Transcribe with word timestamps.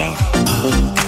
out. 0.00 1.07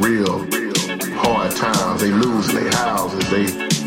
Real 0.00 0.46
hard 1.14 1.54
times. 1.56 2.00
They 2.00 2.10
losing 2.10 2.56
their 2.56 2.72
houses. 2.72 3.30
They 3.30 3.46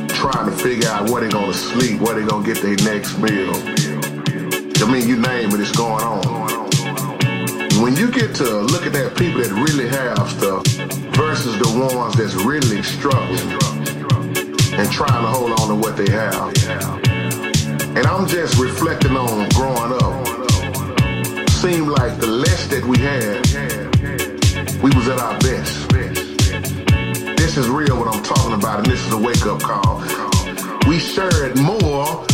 trying 0.10 0.46
to 0.50 0.56
figure 0.56 0.88
out 0.90 1.10
where 1.10 1.22
they 1.22 1.30
gonna 1.30 1.54
sleep, 1.54 2.00
where 2.00 2.16
they 2.16 2.26
gonna 2.26 2.46
get 2.46 2.62
their 2.62 2.78
next 2.78 3.18
meal. 3.20 3.54
I 4.84 4.92
mean, 4.92 5.08
you 5.08 5.18
name 5.18 5.50
it, 5.52 5.60
it's 5.60 5.72
going 5.72 6.04
on. 6.04 6.44
When 7.82 7.96
you 7.96 8.12
get 8.12 8.36
to 8.36 8.62
looking 8.62 8.96
at 8.96 9.16
people 9.18 9.42
that 9.42 9.52
really 9.52 9.90
have 9.90 10.30
stuff 10.32 10.64
versus 11.16 11.58
the 11.58 11.70
ones 11.94 12.16
that's 12.16 12.36
really 12.36 12.82
struggling 12.84 13.40
and 14.80 14.92
trying 14.92 15.22
to 15.22 15.28
hold 15.28 15.52
on 15.60 15.68
to 15.68 15.76
what 15.76 15.98
they 15.98 16.12
have. 16.12 16.54
And 17.96 18.08
I'm 18.08 18.28
just 18.28 18.58
reflecting 18.58 19.16
on 19.16 19.50
growing 19.50 19.94
up. 20.02 20.28
Seemed 21.50 21.90
like 21.90 22.18
the 22.20 22.28
less 22.28 22.68
that 22.68 22.84
we 22.86 22.98
had, 22.98 23.46
we 24.82 24.90
was 24.96 25.08
at 25.08 25.20
our 25.20 25.40
best. 25.40 25.83
This 27.54 27.66
is 27.66 27.70
real 27.70 28.00
what 28.00 28.08
I'm 28.08 28.24
talking 28.24 28.54
about, 28.54 28.80
and 28.80 28.88
this 28.88 29.06
is 29.06 29.14
a 29.14 29.18
wake 29.20 29.46
up 29.46 29.62
call. 29.62 30.00
We 30.88 30.98
shared 30.98 31.56
more 31.56 32.26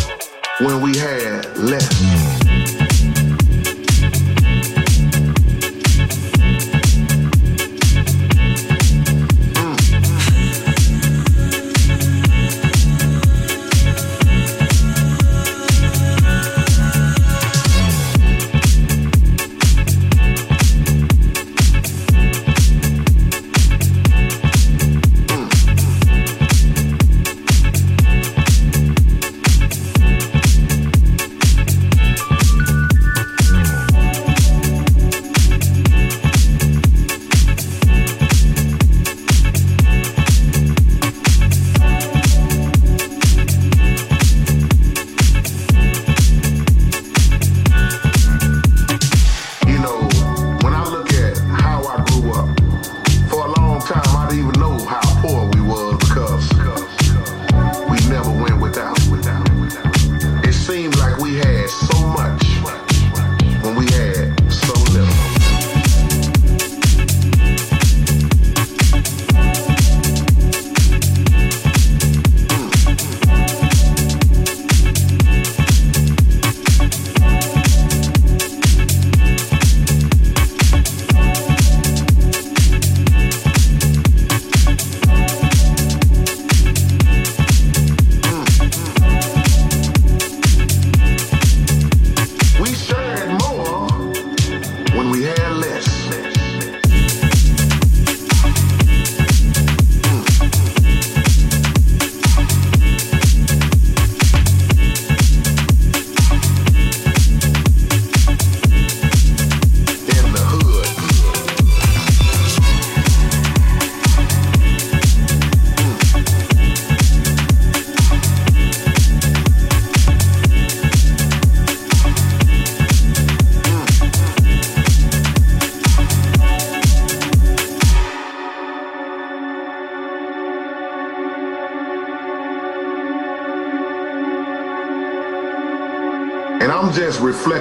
when 0.61 0.79
we 0.79 0.97
had 0.97 1.57
less. 1.57 2.38